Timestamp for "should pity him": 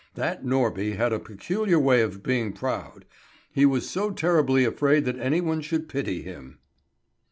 5.61-6.57